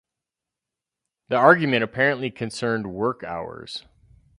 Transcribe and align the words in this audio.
The 1.27 1.35
argument 1.35 1.83
apparently 1.83 2.31
concerned 2.31 2.91
work 2.91 3.23
hours. 3.23 3.85